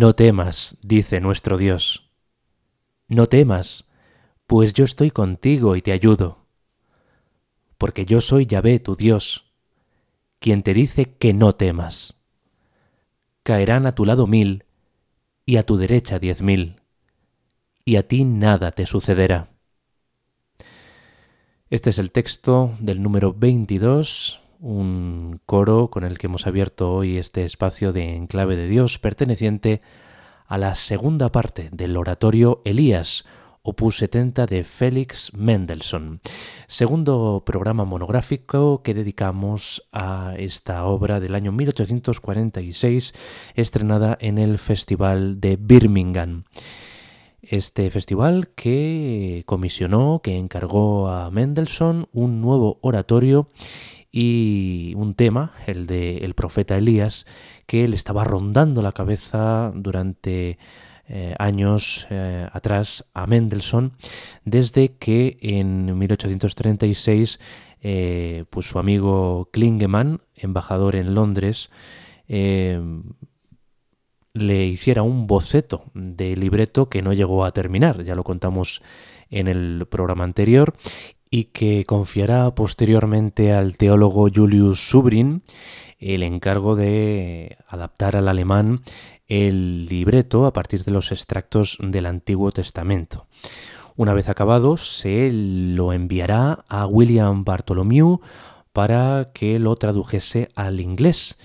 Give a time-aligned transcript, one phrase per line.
[0.00, 2.10] No temas, dice nuestro Dios.
[3.06, 3.90] No temas,
[4.46, 6.46] pues yo estoy contigo y te ayudo.
[7.76, 9.52] Porque yo soy Yahvé tu Dios,
[10.38, 12.18] quien te dice que no temas.
[13.42, 14.64] Caerán a tu lado mil
[15.44, 16.80] y a tu derecha diez mil,
[17.84, 19.50] y a ti nada te sucederá.
[21.68, 27.16] Este es el texto del número 22 un coro con el que hemos abierto hoy
[27.16, 29.80] este espacio de Enclave de Dios perteneciente
[30.46, 33.24] a la segunda parte del oratorio Elías,
[33.62, 36.20] opus 70 de Félix Mendelssohn.
[36.66, 43.14] Segundo programa monográfico que dedicamos a esta obra del año 1846,
[43.54, 46.44] estrenada en el Festival de Birmingham.
[47.42, 53.48] Este festival que comisionó, que encargó a Mendelssohn un nuevo oratorio
[54.12, 57.26] y un tema, el de el profeta Elías,
[57.66, 60.58] que le estaba rondando la cabeza durante
[61.12, 63.94] eh, años eh, atrás a Mendelssohn,
[64.44, 67.40] desde que en 1836
[67.82, 71.70] eh, pues su amigo Klingemann, embajador en Londres,
[74.32, 78.80] le hiciera un boceto de libreto que no llegó a terminar, ya lo contamos
[79.30, 80.76] en el programa anterior,
[81.30, 85.42] y que confiará posteriormente al teólogo Julius Subrin
[85.98, 88.80] el encargo de adaptar al alemán
[89.28, 93.28] el libreto a partir de los extractos del Antiguo Testamento.
[93.96, 98.20] Una vez acabado, se lo enviará a William Bartholomew
[98.72, 101.38] para que lo tradujese al inglés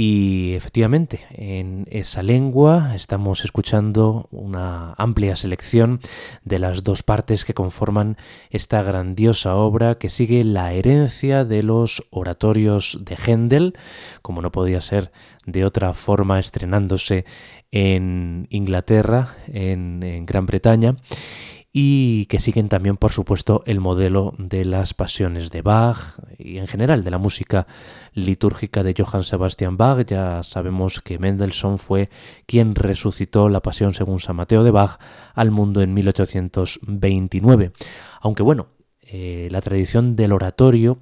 [0.00, 5.98] y efectivamente, en esa lengua estamos escuchando una amplia selección
[6.44, 8.16] de las dos partes que conforman
[8.50, 13.76] esta grandiosa obra que sigue la herencia de los oratorios de Händel,
[14.22, 15.10] como no podía ser
[15.46, 17.24] de otra forma estrenándose
[17.72, 20.94] en Inglaterra, en, en Gran Bretaña
[21.72, 26.66] y que siguen también, por supuesto, el modelo de las pasiones de Bach y en
[26.66, 27.66] general de la música
[28.14, 30.06] litúrgica de Johann Sebastian Bach.
[30.06, 32.08] Ya sabemos que Mendelssohn fue
[32.46, 34.98] quien resucitó la pasión según San Mateo de Bach
[35.34, 37.72] al mundo en 1829.
[38.20, 38.68] Aunque bueno,
[39.02, 40.98] eh, la tradición del oratorio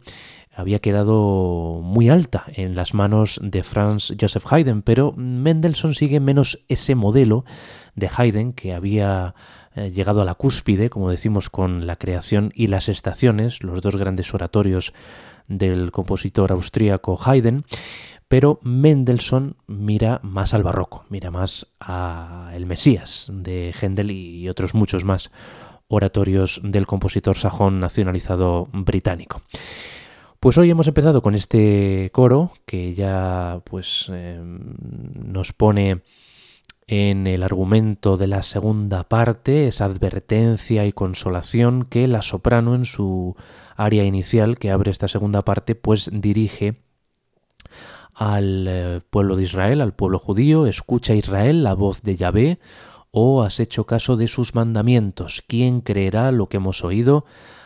[0.57, 6.61] había quedado muy alta en las manos de Franz Joseph Haydn, pero Mendelssohn sigue menos
[6.69, 7.45] ese modelo
[7.95, 9.35] de Haydn que había
[9.75, 13.97] eh, llegado a la cúspide, como decimos, con la creación y las estaciones, los dos
[13.97, 14.95] grandes oratorios
[15.47, 17.67] del compositor austríaco Haydn,
[18.27, 24.75] pero Mendelssohn mira más al barroco, mira más a el Mesías de Händel y otros
[24.75, 25.31] muchos más
[25.89, 29.43] oratorios del compositor sajón nacionalizado británico.
[30.47, 36.03] Pues hoy hemos empezado con este coro que ya pues eh, nos pone
[36.87, 42.85] en el argumento de la segunda parte, esa advertencia y consolación que la soprano en
[42.85, 43.35] su
[43.75, 46.77] área inicial que abre esta segunda parte, pues dirige
[48.15, 52.61] al eh, pueblo de Israel, al pueblo judío, escucha Israel la voz de Yahvé,
[53.11, 57.25] o has hecho caso de sus mandamientos, ¿quién creerá lo que hemos oído?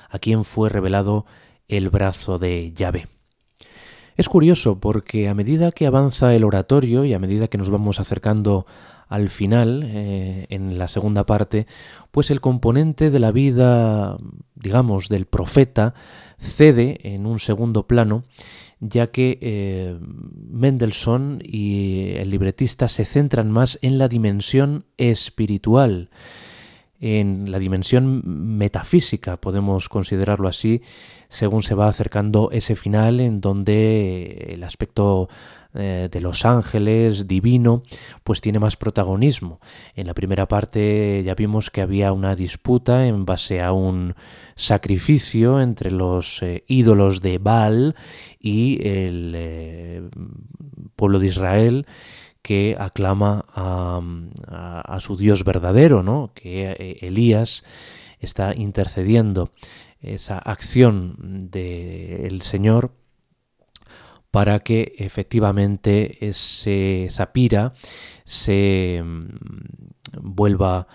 [0.09, 1.27] ¿A quién fue revelado
[1.71, 3.07] el brazo de Yahvé?
[4.17, 8.01] Es curioso porque a medida que avanza el oratorio y a medida que nos vamos
[8.01, 8.67] acercando
[9.09, 11.67] al final, eh, en la segunda parte,
[12.11, 14.19] pues el componente de la vida,
[14.55, 15.95] digamos, del profeta
[16.39, 18.25] cede en un segundo plano,
[18.79, 26.11] ya que eh, Mendelssohn y el libretista se centran más en la dimensión espiritual,
[27.01, 30.83] en la dimensión metafísica, podemos considerarlo así,
[31.29, 35.29] según se va acercando ese final en donde el aspecto
[35.73, 37.85] eh, de los ángeles, divino,
[38.25, 39.61] pues tiene más protagonismo.
[39.95, 44.15] En la primera parte ya vimos que había una disputa en base a un
[44.57, 47.95] sacrificio entre los eh, ídolos de Baal
[48.41, 50.03] y el eh,
[50.97, 51.85] pueblo de Aclama
[52.43, 56.33] que aclama a, su Dios verdadero, ¿no?
[56.35, 57.65] que Elías
[58.19, 59.53] está intercediendo
[60.01, 62.93] esa acción del Señor
[64.31, 67.73] para que efectivamente ese, esa pira
[68.25, 69.21] se mm,
[70.21, 70.87] vuelva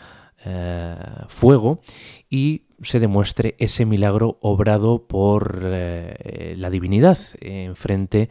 [0.46, 0.96] eh,
[1.28, 1.82] fuego
[2.30, 8.30] y se demuestre ese milagro obrado por eh, la divinidad en frente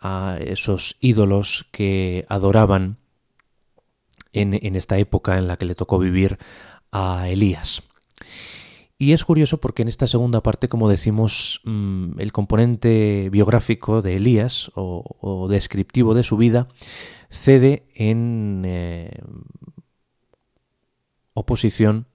[0.00, 2.98] a esos ídolos que adoraban
[4.32, 6.38] en, en esta época en la que le tocó vivir
[6.92, 7.82] a Elías.
[9.00, 14.16] Y es curioso porque en esta segunda parte, como decimos, mm, el componente biográfico de
[14.16, 16.68] Elías o, descriptivo de su vida
[17.30, 19.22] cede en eh,
[21.32, 22.08] oposición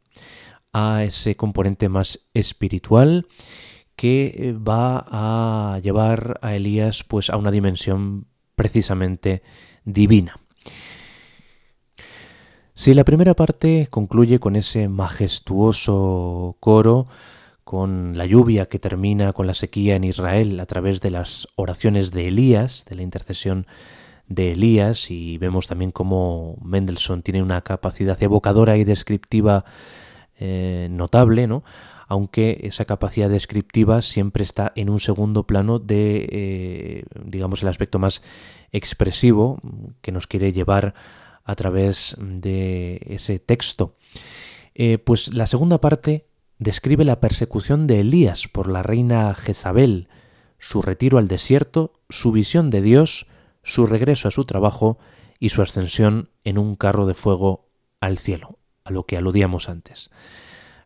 [0.73, 3.25] a ese componente más espiritual
[3.95, 9.43] que eh, va a llevar a Elías pues a una dimensión precisamente
[9.83, 10.39] divina.
[12.73, 17.07] Si la primera parte concluye con ese majestuoso coro,
[17.63, 22.11] con la lluvia que termina con la sequía en Israel a través de las oraciones
[22.11, 23.65] de Elías, de la intercesión
[24.27, 29.63] de Elías, y vemos también cómo Mendelssohn tiene una capacidad evocadora y descriptiva
[30.37, 31.63] eh, notable, ¿no?
[32.07, 37.99] Aunque esa capacidad descriptiva siempre está en un segundo plano de, eh, digamos, el aspecto
[37.99, 38.21] más
[38.71, 39.59] expresivo
[40.01, 40.93] que nos quiere llevar
[41.43, 43.95] a través de ese texto.
[44.73, 46.27] Eh, pues la segunda parte
[46.59, 50.09] describe la persecución de Elías por la reina Jezabel,
[50.57, 53.27] su retiro al desierto, su visión de Dios,
[53.63, 54.97] su regreso a su trabajo
[55.39, 57.67] y su ascensión en un carro de fuego
[57.99, 60.11] al cielo, a lo que aludíamos antes,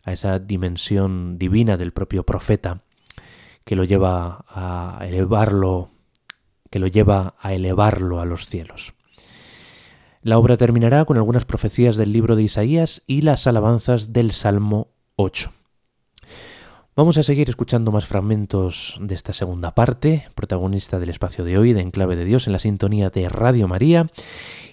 [0.03, 2.81] a esa dimensión divina del propio profeta
[3.63, 5.89] que lo lleva a elevarlo,
[6.69, 8.93] que lo lleva a elevarlo a los cielos.
[10.21, 14.89] La obra terminará con algunas profecías del libro de Isaías y las alabanzas del Salmo
[15.15, 15.53] 8.
[16.99, 21.71] Vamos a seguir escuchando más fragmentos de esta segunda parte, protagonista del espacio de hoy
[21.71, 24.11] de Enclave de Dios en la sintonía de Radio María,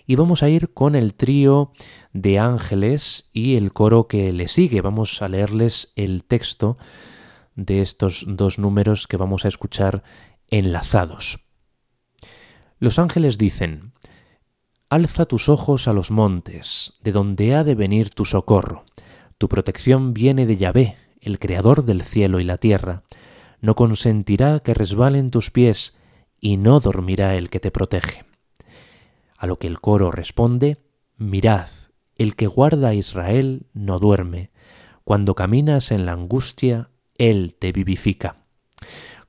[0.09, 1.71] y vamos a ir con el trío
[2.13, 4.81] de ángeles y el coro que le sigue.
[4.81, 6.77] Vamos a leerles el texto
[7.55, 10.03] de estos dos números que vamos a escuchar
[10.51, 11.47] enlazados.
[12.81, 13.93] Los ángeles dicen,
[14.91, 18.85] Alza tus ojos a los montes, de donde ha de venir tu socorro.
[19.39, 23.03] Tu protección viene de Yahvé, el Creador del cielo y la tierra,
[23.61, 25.95] no consentirá que resbalen tus pies,
[26.41, 28.25] y no dormirá el que te protege.
[29.37, 30.79] A lo que el coro responde,
[31.17, 31.69] Mirad,
[32.17, 34.51] el que guarda a Israel no duerme,
[35.05, 38.45] cuando caminas en la angustia, Él te vivifica.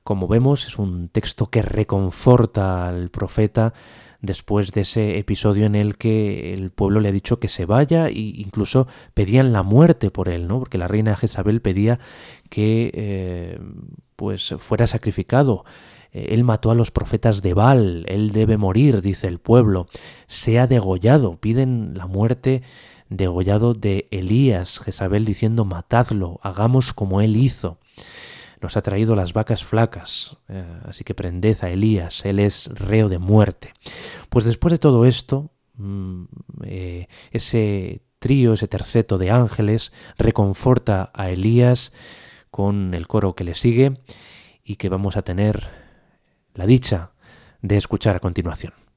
[0.04, 3.74] Como vemos, es un texto que reconforta al profeta
[4.20, 8.08] después de ese episodio en el que el pueblo le ha dicho que se vaya
[8.08, 10.58] e incluso pedían la muerte por él, ¿no?
[10.58, 11.98] Porque la reina Jezabel pedía
[12.50, 13.58] que eh,
[14.16, 15.64] pues fuera sacrificado.
[16.12, 19.86] Eh, él mató a los profetas de Baal, él debe morir, dice el pueblo.
[20.26, 22.62] Sea degollado, piden la muerte
[23.08, 27.78] degollado de Elías, Jezabel diciendo matadlo, hagamos como él hizo
[28.60, 33.08] nos ha traído las vacas flacas, eh, así que prended a Elías, él es reo
[33.08, 33.72] de muerte.
[34.28, 36.24] Pues después de todo esto, mm,
[36.64, 41.92] eh, ese trío, ese terceto de ángeles, reconforta a Elías
[42.50, 44.00] con el coro que le sigue
[44.64, 45.70] y que vamos a tener
[46.54, 47.12] la dicha
[47.62, 48.87] de escuchar a continuación.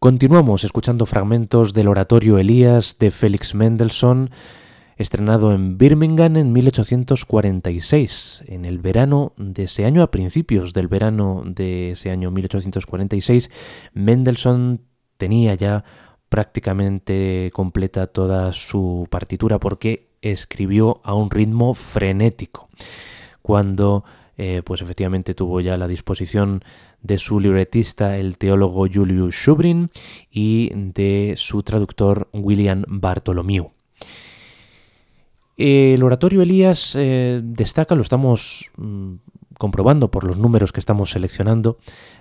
[0.00, 4.30] Continuamos escuchando fragmentos del oratorio Elías de Félix Mendelssohn,
[4.96, 8.44] estrenado en Birmingham en 1846.
[8.46, 13.50] En el verano de ese año, a principios del verano de ese año 1846,
[13.92, 14.82] Mendelssohn
[15.16, 15.82] tenía ya
[16.28, 22.68] prácticamente completa toda su partitura porque escribió a un ritmo frenético.
[23.42, 24.04] Cuando
[24.38, 26.62] eh, pues efectivamente tuvo ya la disposición
[27.02, 29.90] de su libretista, el teólogo Julius Schubrin,
[30.30, 33.72] y de su traductor William Bartholomew.
[35.56, 39.14] El oratorio Elías eh, destaca, lo estamos mm,
[39.58, 41.78] comprobando por los números que estamos seleccionando,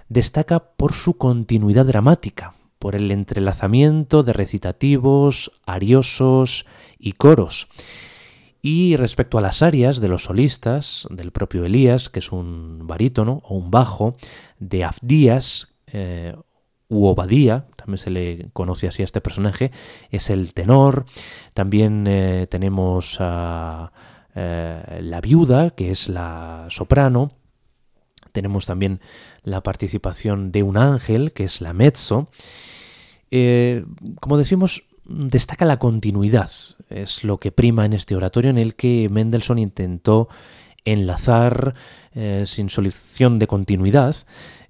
[0.09, 6.65] destaca por su continuidad dramática, por el entrelazamiento de recitativos, ariosos
[6.97, 7.67] y coros.
[8.61, 13.41] Y respecto a las arias de los solistas, del propio Elías, que es un barítono
[13.45, 14.17] o un bajo,
[14.59, 16.35] de Afdías eh,
[16.89, 19.71] u Obadía, también se le conoce así a este personaje,
[20.09, 21.05] es el tenor.
[21.53, 23.91] También eh, tenemos a
[24.33, 27.31] eh, la viuda, que es la soprano.
[28.31, 29.01] Tenemos también
[29.43, 32.29] la participación de un ángel, que es la mezzo.
[34.19, 36.51] como decimos, destaca la continuidad,
[36.89, 40.27] es lo que prima en este oratorio en el que Mendelssohn intentó
[40.87, 41.75] enlazar
[42.13, 44.15] eh, sin solución de continuidad,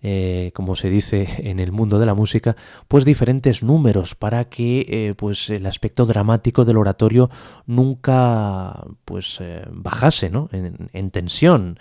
[0.01, 2.55] eh, como se dice en el mundo de la música,
[2.87, 7.29] pues diferentes números para que eh, pues el aspecto dramático del oratorio
[7.65, 9.39] nunca pues
[9.71, 10.49] bajase ¿no?
[10.51, 11.79] en, tensión,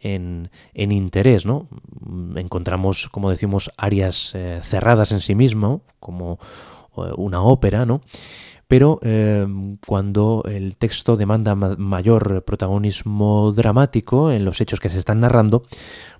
[0.00, 1.46] en, interés.
[1.46, 1.68] ¿no?
[2.36, 6.38] Encontramos, como decimos, áreas cerradas en sí mismo, como
[7.16, 8.00] una ópera, ¿no?
[8.68, 15.20] Pero em, cuando el texto demanda mayor protagonismo dramático en los hechos que se están
[15.20, 15.62] narrando,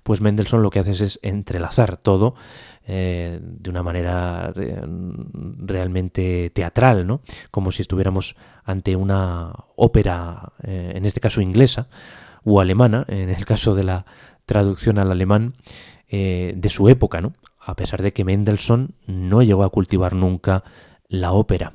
[0.01, 2.33] pues Mendelssohn lo que hace es entrelazar todo
[2.87, 4.51] eh, de una manera
[5.59, 7.21] realmente teatral, ¿no?
[7.51, 11.87] Como si estuviéramos ante una ópera, eh, en este caso inglesa
[12.43, 14.07] o alemana, en el caso de la
[14.47, 15.53] traducción al alemán,
[16.07, 17.33] eh, de su época, ¿no?
[17.59, 20.63] A pesar de que Mendelssohn no llegó a cultivar nunca
[21.07, 21.73] la ópera.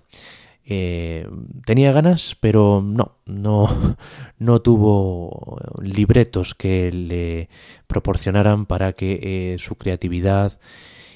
[0.66, 1.29] Eh,
[1.66, 3.97] tenía ganas, pero no, no,
[4.38, 7.49] no tuvo libretos que le
[7.87, 10.59] proporcionaran para que eh, su creatividad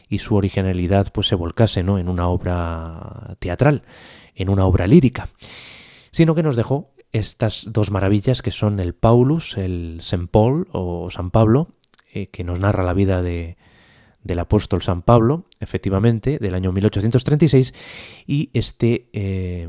[0.09, 1.98] y su originalidad pues se volcase ¿no?
[1.98, 3.83] en una obra teatral,
[4.35, 5.28] en una obra lírica,
[6.11, 11.11] sino que nos dejó estas dos maravillas que son el Paulus, el Saint Paul o
[11.11, 11.68] San Pablo,
[12.12, 13.57] eh, que nos narra la vida de,
[14.28, 17.74] del apóstol San Pablo, efectivamente, del año 1836,
[18.26, 19.68] y este eh,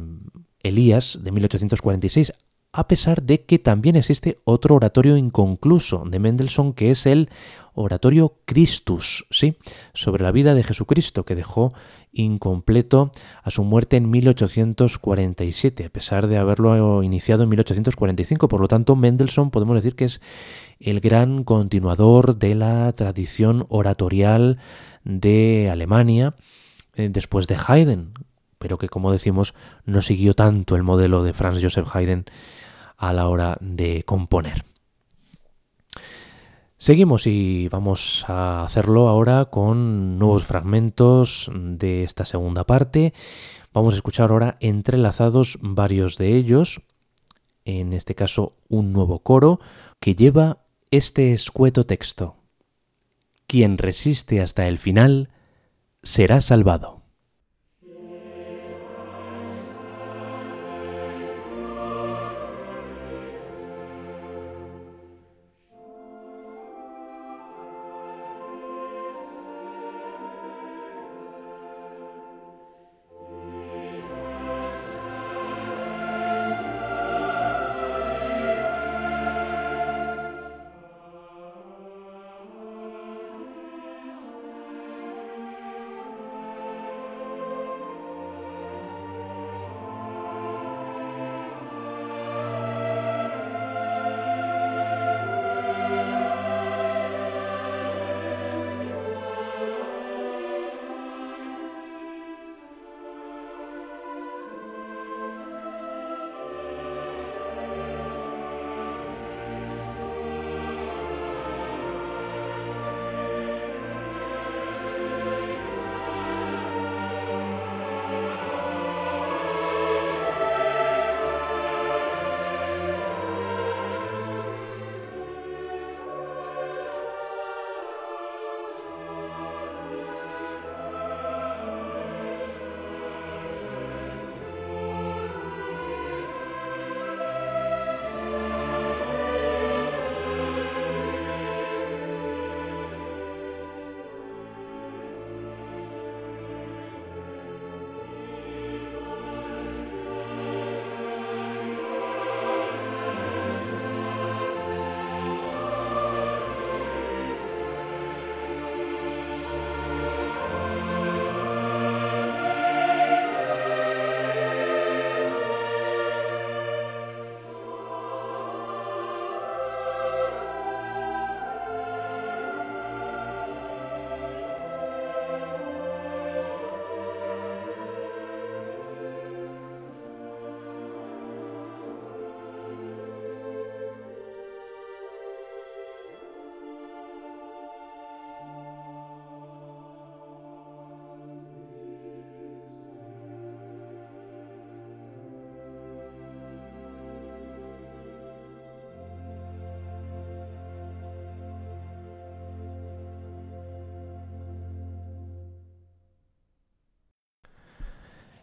[0.62, 2.34] Elías de 1846,
[2.72, 7.30] a pesar de que también existe otro oratorio inconcluso de Mendelssohn, que es el
[7.74, 9.56] oratorio Christus, ¿sí?
[9.94, 11.74] sobre la vida de Jesucristo, que dejó
[12.12, 13.12] incompleto
[13.44, 18.48] a su muerte en 1847, a pesar de haberlo iniciado en 1845.
[18.48, 20.22] Por lo tanto, Mendelssohn podemos decir que es
[20.80, 24.60] el gran continuador de la tradición oratorial
[25.04, 26.36] de Alemania
[26.96, 28.14] eh, después de Haydn,
[28.58, 29.54] pero que como decimos
[29.86, 32.26] no siguió tanto el modelo de Franz Joseph Haydn
[32.98, 34.66] a la hora de componer.
[36.78, 43.14] Seguimos y vamos a hacerlo ahora con nuevos fragmentos de esta segunda parte.
[43.74, 46.82] Vamos a escuchar ahora entrelazados varios de ellos,
[47.66, 49.60] en este caso un nuevo coro
[50.00, 50.60] que lleva
[50.92, 52.38] este escueto texto.
[53.46, 55.30] Quien resiste hasta el final
[56.02, 56.99] será salvado.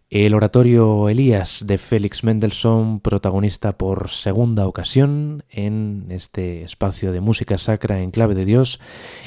[0.08, 7.58] El oratorio Elías de Félix Mendelssohn, protagonista por segunda ocasión en este espacio de música
[7.58, 8.78] sacra en clave de Dios,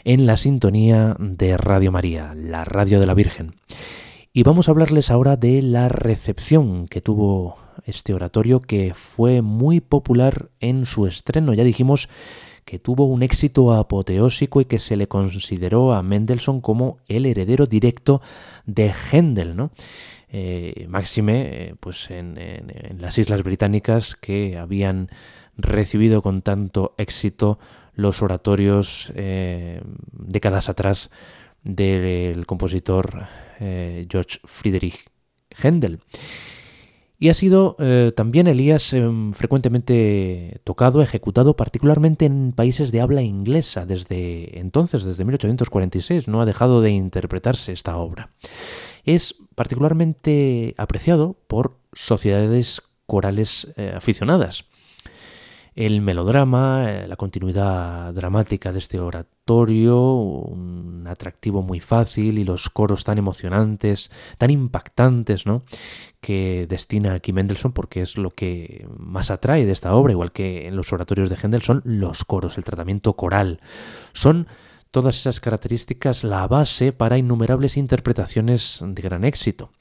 [0.06, 3.56] en la sintonía de Radio María, la radio de la Virgen.
[4.32, 9.82] Y vamos a hablarles ahora de la recepción que tuvo este oratorio, que fue muy
[9.82, 11.54] popular en su estreno.
[11.54, 12.08] Ya dijimos
[12.70, 17.66] que tuvo un éxito apoteósico y que se le consideró a Mendelssohn como el heredero
[17.66, 18.22] directo
[18.68, 19.72] de Händel, ¿no?
[20.32, 22.38] Eh, máxime eh, pues en,
[23.00, 25.10] las Islas Británicas que habían
[25.58, 27.58] recibido con tanto éxito
[27.96, 31.10] los oratorios eh, décadas atrás
[31.64, 33.26] del compositor
[33.58, 35.10] George Friedrich
[35.50, 36.02] Händel.
[37.20, 37.76] Y ha sido
[38.16, 38.96] también Elías
[39.34, 46.30] frecuentemente tocado, ejecutado, particularmente en países de habla inglesa desde entonces, desde 1846.
[46.30, 48.32] No ha dejado de interpretarse esta obra
[49.16, 54.66] es particularmente apreciado por sociedades corales eh, aficionadas.
[55.76, 59.00] El melodrama, eh, la continuidad dramática de este
[59.56, 65.64] un atractivo muy fácil y los coros tan emocionantes, tan impactantes, ¿no?
[66.22, 70.68] que destina aquí Mendelssohn porque es lo que más atrae de esta obra, igual que
[70.68, 73.60] en los oratorios de Händel son los coros, el tratamiento coral.
[74.14, 74.48] Son
[74.92, 79.72] todas esas características la base para innumerables interpretaciones de gran éxito.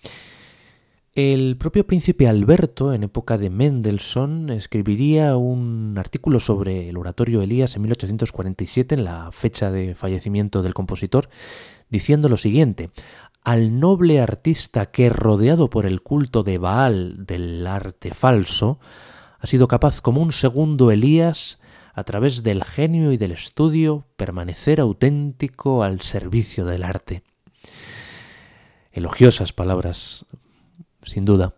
[1.15, 7.75] El propio príncipe Alberto, en época de Mendelssohn, escribiría un artículo sobre el oratorio Elías
[7.75, 11.29] en 1847, en la fecha de fallecimiento del compositor,
[11.89, 12.91] diciendo lo siguiente,
[13.43, 18.79] al noble artista que, rodeado por el culto de Baal del arte falso,
[19.39, 21.59] ha sido capaz como un segundo Elías
[21.95, 27.23] a través del genio y del estudio, permanecer auténtico al servicio del arte.
[28.93, 30.27] Elogiosas palabras,
[31.09, 31.55] sin duda.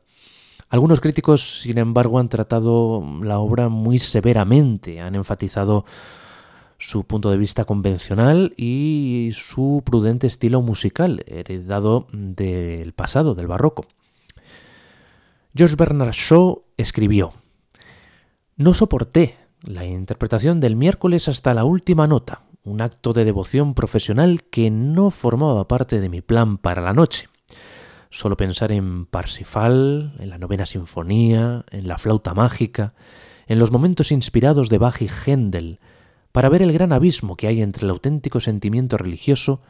[0.69, 5.85] Algunos críticos, sin embargo, han tratado la obra muy severamente, han enfatizado
[6.79, 13.85] su punto de vista convencional y su prudente estilo musical, heredado del pasado, del barroco.
[15.55, 17.33] George Bernard Shaw escribió,
[18.57, 24.45] No soporté la interpretación del miércoles hasta la última nota, un acto de devoción profesional
[24.45, 27.30] que no formaba parte de mi plan para la noche.
[28.11, 32.95] Solo pensar en Parsifal, en la novena sinfonía, en la flauta mágica,
[33.47, 35.79] en los momentos inspirados de Bach y Händel,
[36.33, 39.61] para ver el gran abismo que hay entre el auténtico sentimiento religioso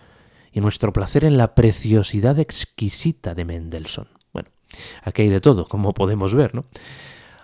[0.53, 4.09] y nuestro placer en la preciosidad exquisita de Mendelssohn.
[4.33, 4.49] Bueno,
[5.03, 6.65] aquí hay de todo, como podemos ver, ¿no?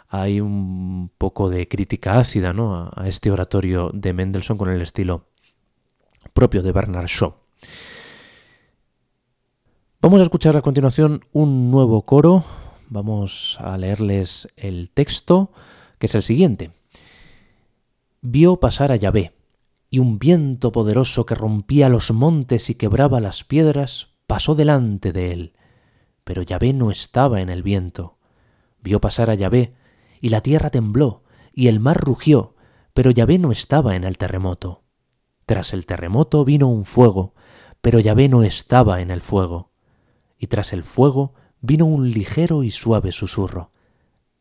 [0.09, 2.91] hay un poco de crítica ácida ¿no?
[2.95, 5.27] a, este oratorio de Mendelssohn con el estilo
[6.33, 7.35] propio de Bernard Shaw.
[10.07, 12.45] Vamos a escuchar a continuación un nuevo coro.
[12.91, 15.51] Vamos a leerles el texto,
[15.99, 16.71] que es el siguiente.
[18.21, 19.35] Vio pasar a Yahvé,
[19.91, 25.33] y un viento poderoso que rompía los montes y quebraba las piedras pasó delante de
[25.33, 25.53] él.
[26.23, 28.17] Pero Yahvé no estaba en el viento.
[28.81, 29.75] Vio pasar a Yahvé,
[30.21, 32.55] y la tierra tembló, y el mar rugió,
[32.95, 34.85] pero Yahvé no estaba en el terremoto.
[35.47, 37.35] Tras el terremoto vino un fuego,
[37.81, 39.73] pero Yahvé no estaba en el fuego.
[40.39, 43.71] Y tras el fuego vino un ligero y suave susurro,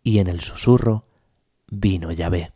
[0.04, 1.06] y en el susurro
[1.70, 2.52] vino Yahvé.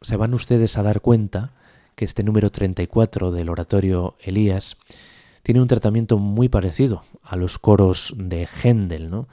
[0.00, 1.52] Se van ustedes a dar cuenta
[1.96, 4.76] que este número 34 del oratorio Elías
[5.42, 9.28] tiene un tratamiento muy parecido a los coros de Händel, ¿no?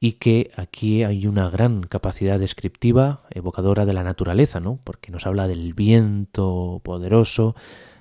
[0.00, 4.78] y que aquí hay una gran capacidad descriptiva, evocadora de la naturaleza, ¿no?
[4.84, 7.56] porque nos habla del viento poderoso,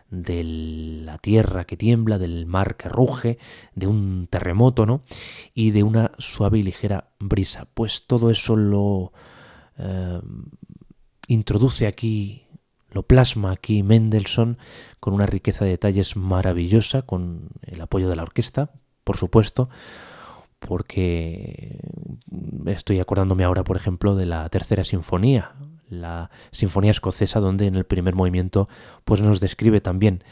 [0.09, 3.37] de la tierra que tiembla, del mar que ruge,
[3.75, 5.03] de un terremoto, ¿no?
[5.53, 7.67] Y de una suave y ligera brisa.
[7.73, 9.11] Pues todo eso lo
[9.77, 10.21] eh,
[11.27, 12.47] introduce aquí,
[12.91, 14.57] lo plasma aquí Mendelssohn
[14.99, 18.71] con una riqueza de detalles maravillosa, con el apoyo de la orquesta,
[19.03, 19.69] por supuesto,
[20.59, 21.79] porque
[22.65, 25.53] estoy acordándome ahora, por ejemplo, de la tercera sinfonía,
[25.89, 28.67] la sinfonía escocesa, donde en el primer movimiento
[29.05, 30.23] pues nos describe también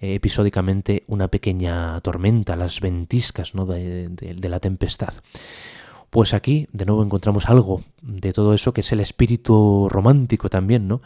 [0.00, 3.66] eh, episódicamente una pequeña tormenta, las ventiscas ¿no?
[3.66, 5.14] de, de la tempestad.
[6.10, 10.88] Pues aquí de nuevo encontramos algo de todo eso que es el espíritu romántico también,
[10.88, 11.02] ¿no?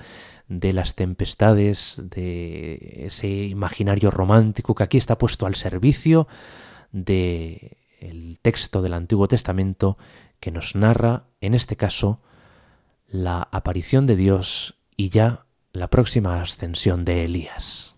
[0.48, 6.26] De las tempestades, de ese imaginario romántico que aquí está puesto al servicio
[6.92, 9.98] de el texto del Antiguo Testamento
[10.40, 12.20] que nos narra, en este caso,
[13.08, 17.93] la aparición de Dios y ya la próxima ascensión de Elías.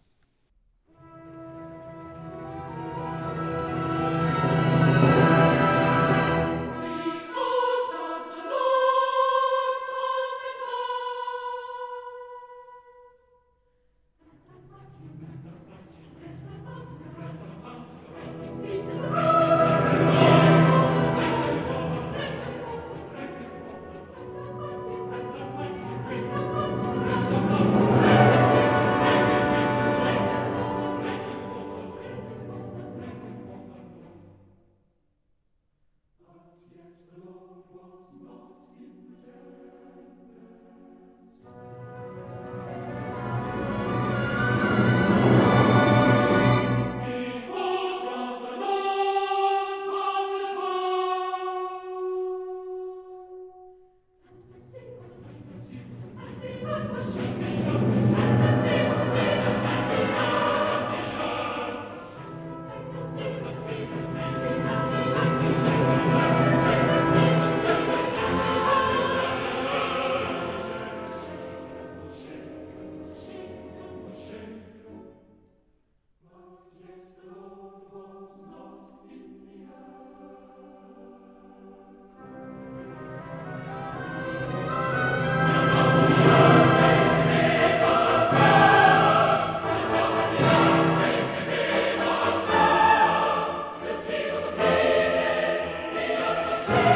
[96.66, 96.95] Christ.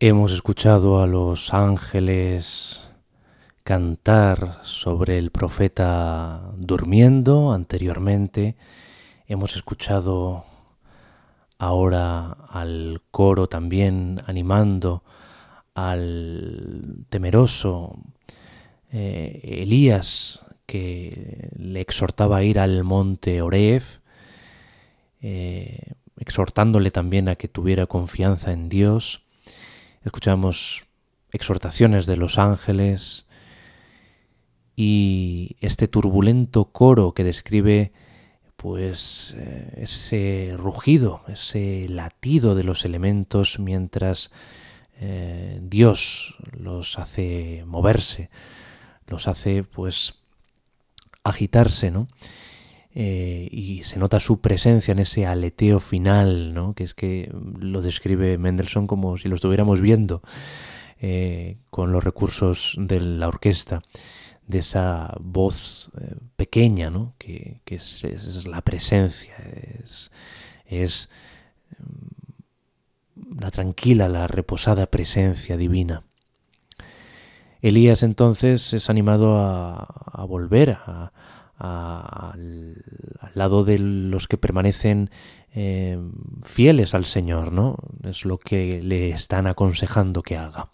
[0.00, 2.82] Hemos escuchado a los ángeles
[3.64, 8.54] cantar sobre el profeta durmiendo anteriormente.
[9.26, 10.44] Hemos escuchado
[11.58, 15.02] ahora al coro también animando
[15.74, 17.98] al temeroso
[18.92, 23.82] eh, Elías que le exhortaba a ir al monte Oreb,
[25.22, 29.24] eh, exhortándole también a que tuviera confianza en Dios
[30.08, 30.86] escuchamos
[31.30, 33.26] exhortaciones de los ángeles
[34.74, 37.92] y este turbulento coro que describe
[38.56, 44.30] pues eh, ese rugido, ese latido de los elementos mientras
[44.98, 48.30] eh, Dios los hace moverse,
[49.06, 50.14] los hace pues
[51.22, 52.08] agitarse, ¿no?
[52.94, 56.74] Eh, y se nota su presencia en ese aleteo final, ¿no?
[56.74, 60.22] que es que lo describe Mendelssohn como si lo estuviéramos viendo
[61.00, 63.82] eh, con los recursos de la orquesta,
[64.46, 67.14] de esa voz eh, pequeña, ¿no?
[67.18, 69.36] que, es, la presencia,
[70.64, 71.08] es,
[71.78, 76.04] mm, la tranquila, la reposada presencia divina.
[77.60, 81.12] Elías entonces es animado a volver a,
[81.58, 82.82] al,
[83.34, 85.10] lado de los que permanecen
[85.52, 85.98] eh,
[86.42, 87.76] fieles al Señor, ¿no?
[88.04, 90.70] Es lo que le están aconsejando que haga.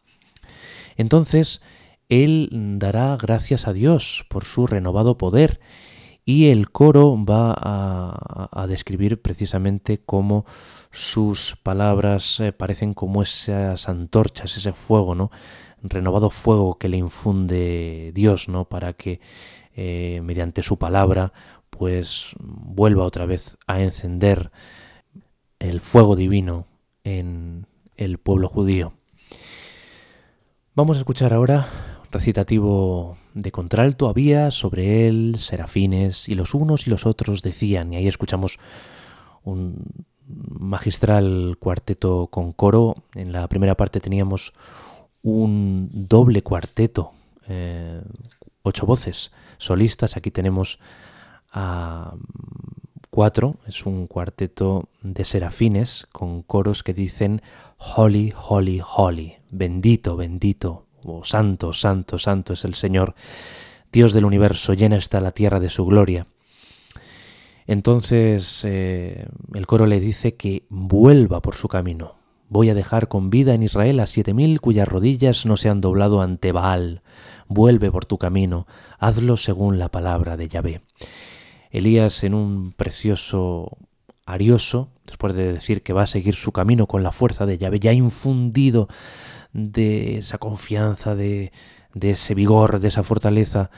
[0.96, 1.62] Entonces,
[2.08, 5.60] él dará gracias a Dios por su renovado poder
[6.26, 10.46] y el coro va a, describir precisamente cómo
[10.90, 15.30] sus palabras eh, parecen como esas antorchas, ese fuego, ¿no?
[15.82, 18.64] Renovado fuego que le infunde Dios, ¿no?
[18.64, 19.20] Para que
[19.76, 21.32] eh, mediante su palabra,
[21.70, 24.50] pues vuelva otra vez a encender
[25.58, 26.66] el fuego divino
[27.02, 27.66] en
[27.96, 28.94] el pueblo judío.
[30.74, 31.66] Vamos a escuchar ahora
[32.10, 37.96] recitativo de contralto había sobre él serafines y los unos y los otros decían y
[37.96, 38.58] ahí escuchamos
[39.42, 44.52] un magistral cuarteto con coro en la primera parte teníamos
[45.22, 47.10] un doble cuarteto
[47.48, 48.00] eh,
[48.64, 50.16] ocho voces solistas.
[50.16, 50.80] Aquí tenemos
[51.52, 52.16] a
[53.10, 57.42] cuatro, es un cuarteto de serafines con coros que dicen
[57.78, 63.14] Holy, Holy, Holy, bendito, bendito, o santo, santo, santo es el Señor,
[63.92, 66.26] Dios del universo, llena está la tierra de su gloria.
[67.68, 72.16] Entonces eh, el coro le dice que vuelva por su camino.
[72.48, 75.80] Voy a dejar con vida en Israel a siete mil cuyas rodillas no se han
[75.80, 77.02] doblado ante Baal
[77.48, 78.66] vuelve por tu camino,
[78.98, 80.80] hazlo según la palabra de Yahvé.
[81.70, 83.78] Elías en un precioso
[84.26, 87.80] arioso, después de decir que va a seguir su camino con la fuerza de Yahvé,
[87.80, 88.88] ya infundido
[89.52, 91.52] de esa confianza, de,
[92.00, 93.70] ese vigor, de esa fortaleza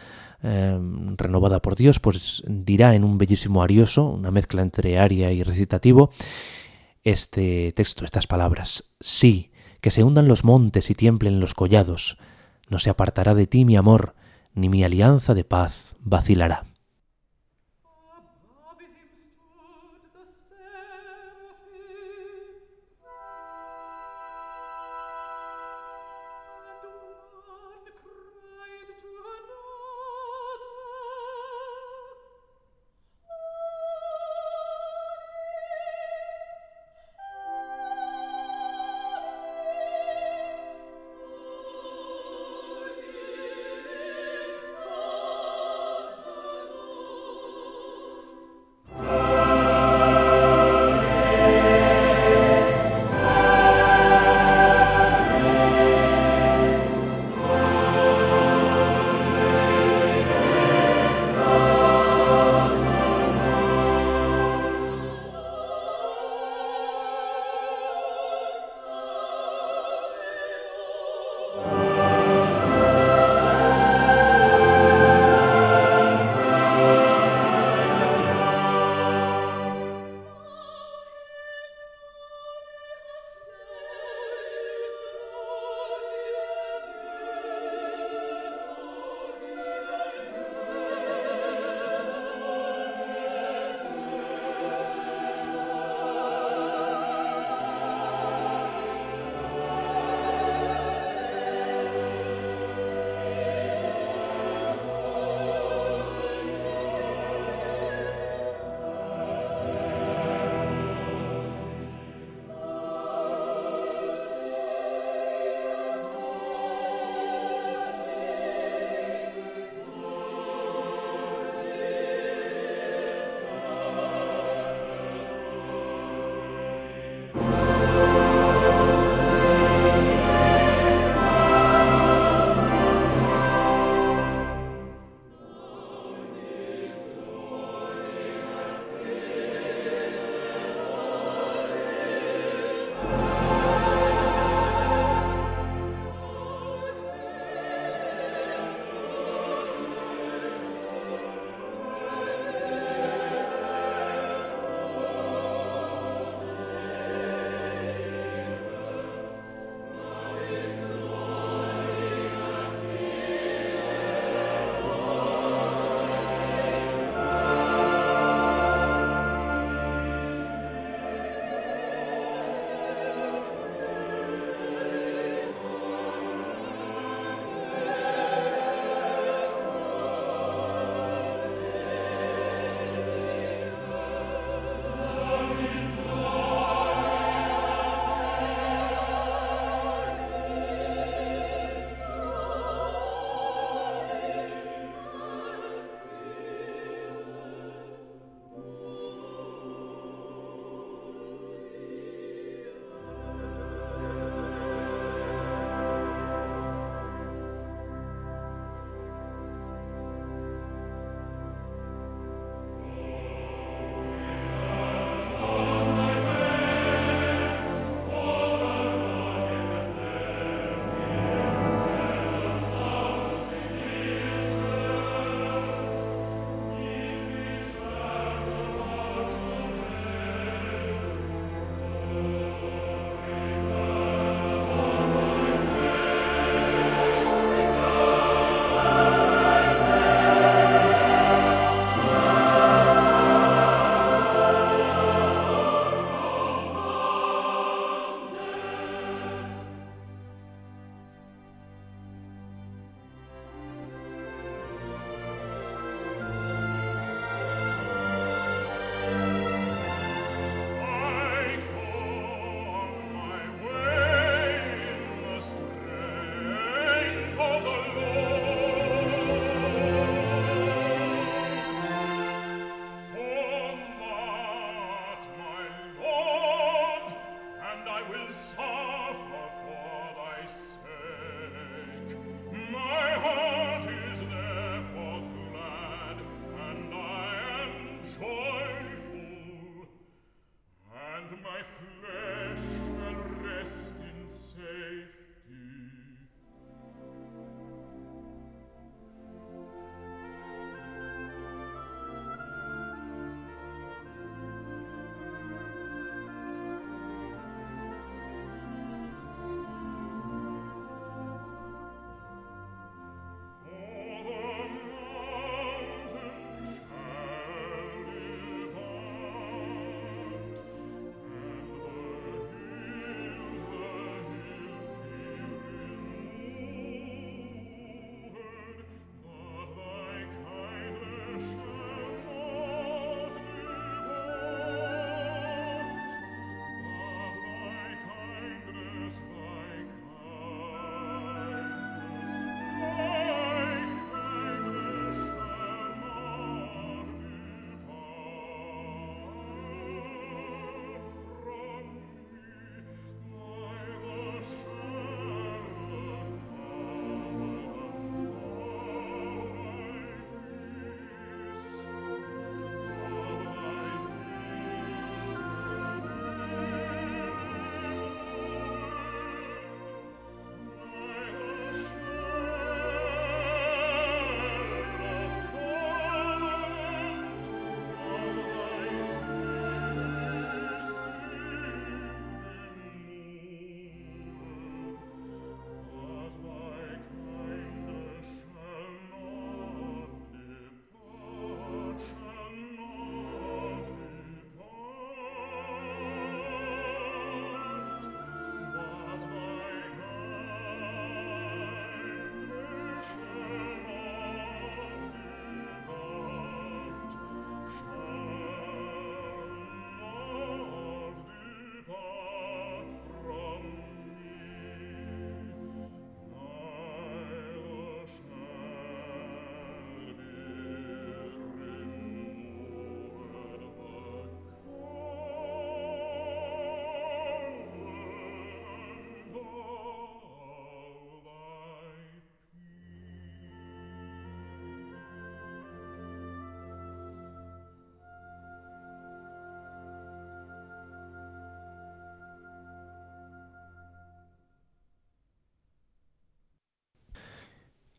[0.42, 5.42] em, renovada por Dios, pues dirá en un bellísimo arioso, una mezcla entre aria y
[5.42, 6.10] recitativo,
[7.02, 8.84] este texto, estas palabras.
[9.00, 12.18] Sí, que se hundan los montes y tiemblen los collados,
[12.68, 14.14] no se apartará de ti mi amor,
[14.54, 16.64] ni mi alianza de paz vacilará.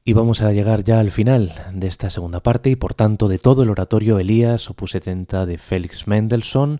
[0.07, 3.39] Y vamos a llegar ya al final de esta segunda parte y por tanto de
[3.39, 6.79] todo el oratorio Elías, opus 70 de Félix Mendelssohn.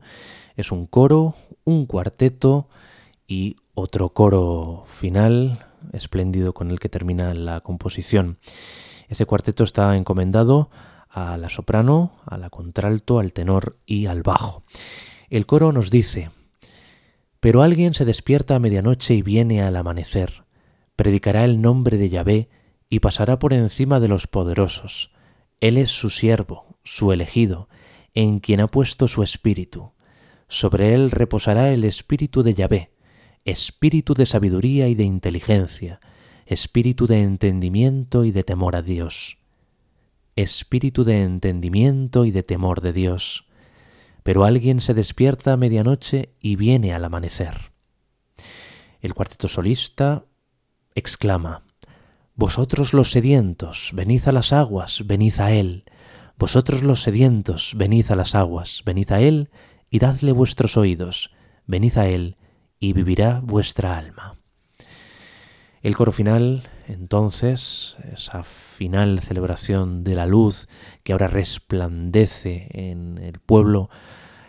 [0.56, 2.70] Es un coro, un cuarteto
[3.28, 5.60] y otro coro final
[5.92, 8.38] espléndido con el que termina la composición.
[9.10, 10.70] Ese cuarteto está encomendado
[11.10, 14.64] a la soprano, a la contralto, al tenor y al bajo.
[15.30, 16.32] El coro nos dice,
[17.42, 20.46] pero alguien se despierta a medianoche y viene al amanecer,
[20.96, 22.50] predicará el nombre de Yahvé
[22.90, 25.12] y pasará por encima de los poderosos.
[25.60, 27.68] Él es su siervo, su elegido,
[28.14, 29.92] en quien ha puesto su espíritu.
[30.48, 32.92] Sobre él reposará el espíritu de Yahvé,
[33.46, 36.00] espíritu de sabiduría y de inteligencia,
[36.46, 39.38] espíritu de entendimiento y de temor a Dios.
[40.36, 43.48] Espíritu de entendimiento y de temor de Dios.
[44.24, 47.72] Pero alguien se despierta a medianoche y viene al amanecer.
[49.02, 50.26] El cuarteto solista
[50.96, 51.67] exclama,
[52.38, 55.86] vosotros los sedientos, venid a las aguas, venid a Él.
[56.38, 59.50] Vosotros los sedientos, venid a las aguas, venid a Él,
[59.90, 61.32] y dadle vuestros oídos,
[61.66, 62.38] venid a Él,
[62.80, 64.36] y vivirá vuestra alma.
[65.82, 70.68] El coro final, entonces, esa final celebración de la luz
[71.02, 73.90] que ahora resplandece en el pueblo,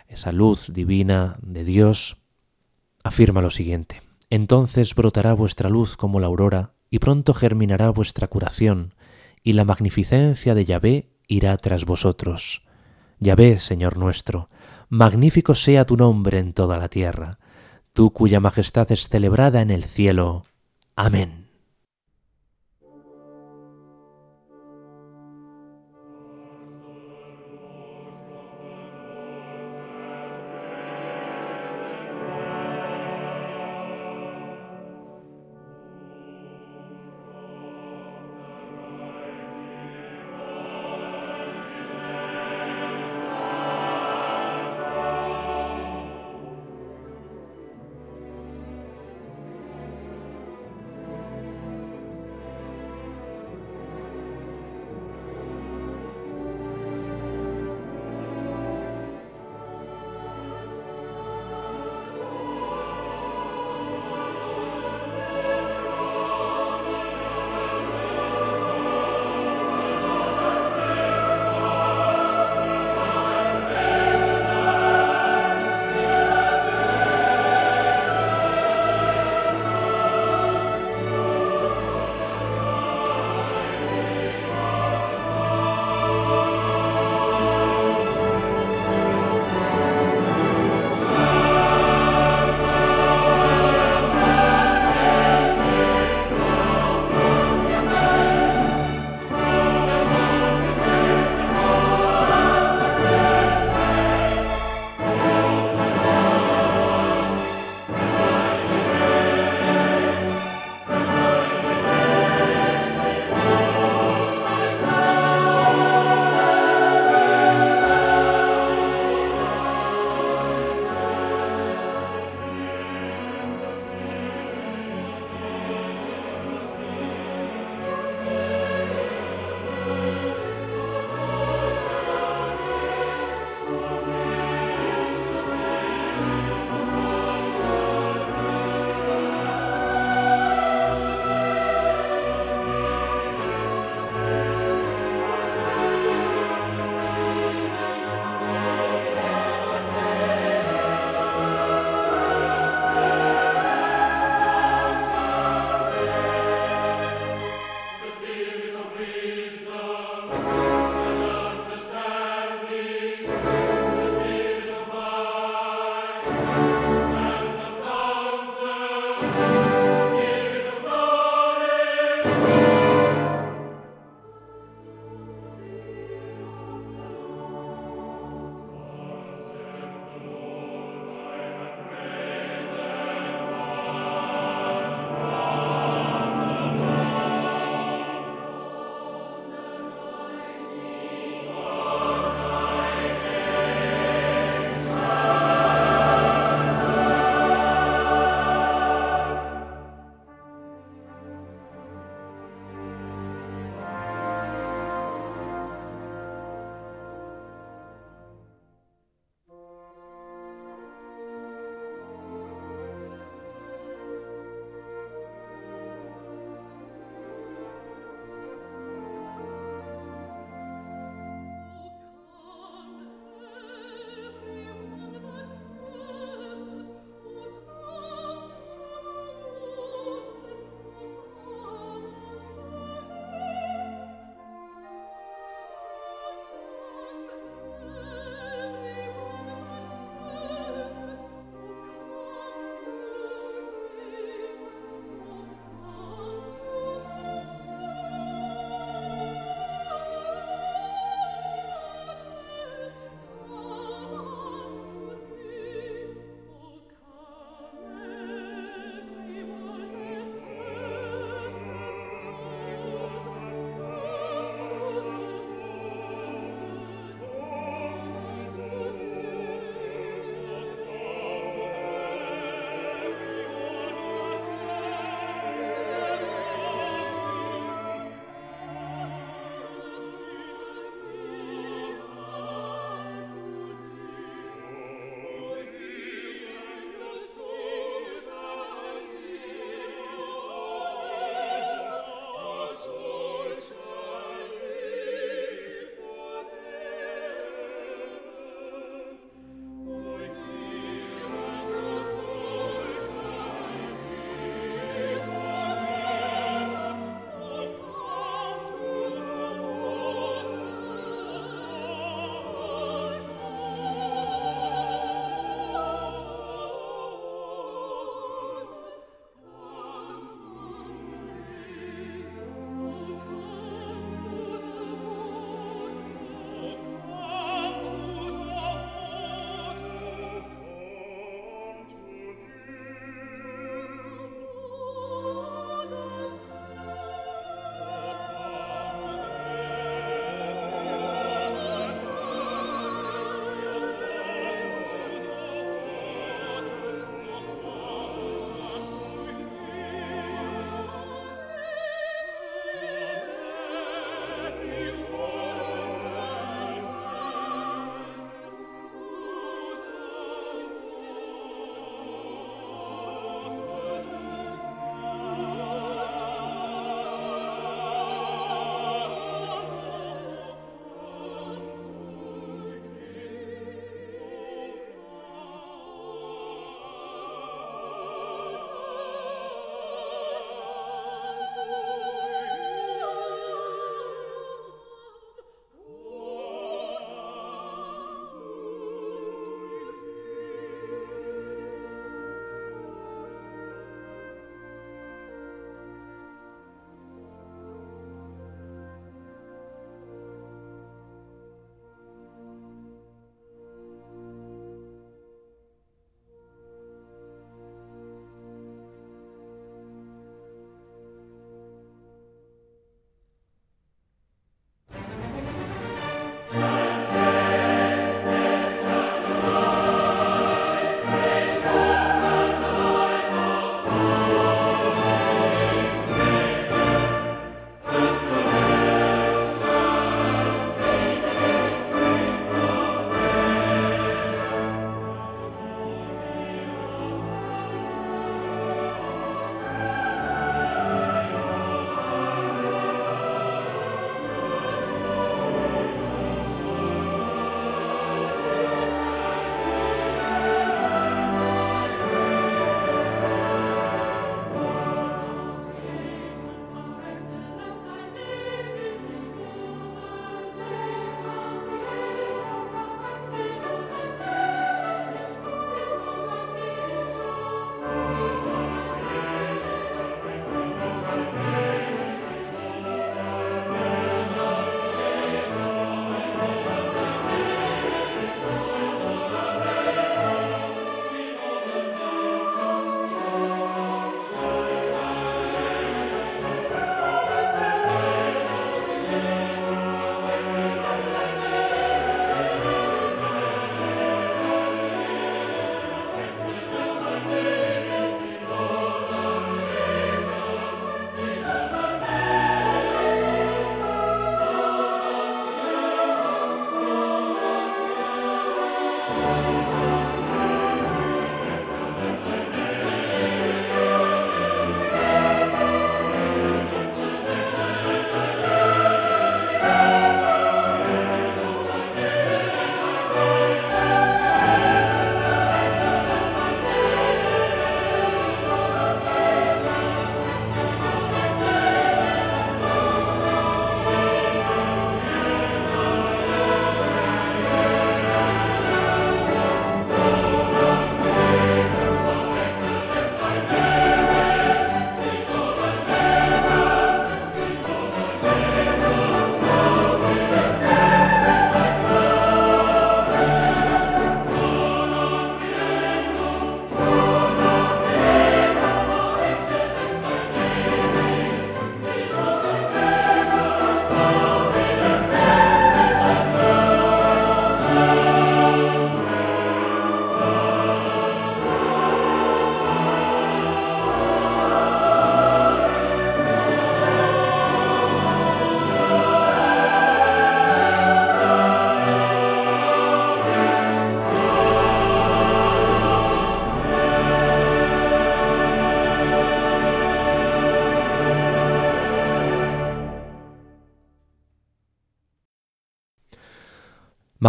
[0.07, 2.17] esa luz divina de Dios,
[3.03, 4.03] afirma lo siguiente.
[4.29, 8.93] Entonces brotará vuestra luz como la aurora y pronto germinará vuestra curación,
[9.43, 12.63] y la magnificencia de Yahvé irá tras vosotros.
[13.19, 14.49] Yahvé, Señor nuestro,
[14.89, 17.39] magnífico sea tu nombre en toda la tierra,
[17.93, 20.45] tú cuya majestad es celebrada en el cielo.
[20.95, 21.38] Amén.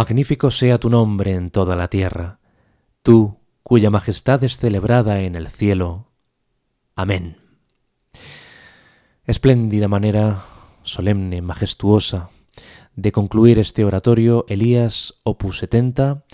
[0.01, 2.39] Magnífico sea tu nombre en toda la tierra,
[3.03, 6.07] tú cuya majestad es celebrada en el cielo.
[6.95, 7.37] Amén.
[9.25, 10.43] Espléndida manera,
[10.81, 12.31] solemne, majestuosa,
[12.95, 16.25] de concluir este oratorio Elías Opus 70,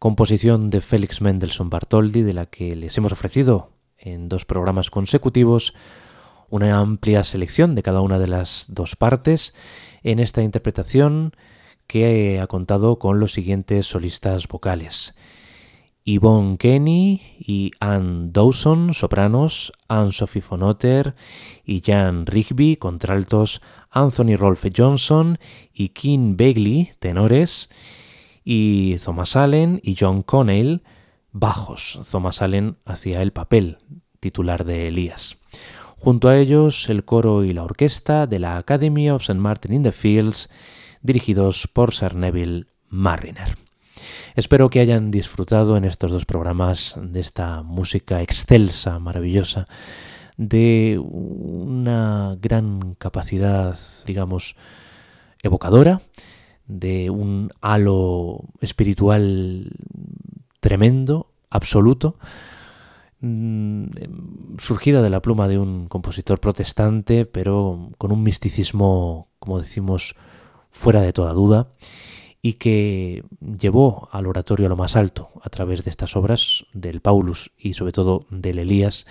[0.00, 5.74] composición de Félix Mendelssohn Bartholdy, de la que les hemos ofrecido en dos programas consecutivos
[6.50, 9.54] una amplia selección de cada una de las dos partes
[10.02, 11.34] en esta interpretación
[11.92, 15.14] que ha contado con los siguientes solistas vocales.
[16.06, 21.14] Yvonne Kenny y Anne Dawson, sopranos, Anne-Sophie Fonotter
[21.66, 25.38] y Jan Rigby, contraltos, Anthony Rolfe Johnson
[25.70, 27.68] y Kim Begley, tenores,
[28.42, 30.84] y Thomas Allen y John Connell,
[31.30, 32.00] bajos.
[32.10, 33.76] Thomas Allen hacía el papel
[34.18, 35.36] titular de Elías.
[35.98, 39.38] Junto a ellos, el coro y la orquesta de la Academy of St.
[39.38, 40.48] Martin in the Fields
[41.02, 43.56] dirigidos por Sir Neville Mariner.
[44.34, 49.68] Espero que hayan disfrutado en estos dos programas de esta música excelsa, maravillosa,
[50.36, 54.56] de una gran capacidad, digamos,
[55.42, 56.00] evocadora,
[56.66, 59.70] de un halo espiritual
[60.60, 62.16] tremendo, absoluto,
[63.20, 63.86] mm,
[64.58, 70.14] surgida de la pluma de un compositor protestante, pero con un misticismo, como decimos,
[70.72, 71.68] fuera de toda duda
[72.42, 77.00] y que llevó al oratorio a lo más alto a través de estas obras del
[77.00, 79.06] Paulus y sobre todo del Elías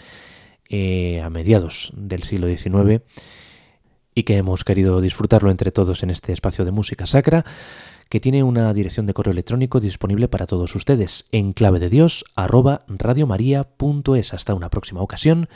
[0.70, 3.02] eh, a mediados del siglo XIX
[4.14, 7.46] y que hemos querido disfrutarlo entre todos en este espacio de música sacra
[8.12, 12.26] que tiene una dirección de correo electrónico disponible para todos ustedes en clave de Dios
[12.36, 14.34] arroba radiomaria.es.
[14.34, 15.48] Hasta una próxima ocasión.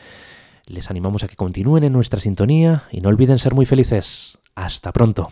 [0.66, 4.40] Les animamos a que continúen en nuestra sintonía y no olviden ser muy felices.
[4.56, 5.32] Hasta pronto.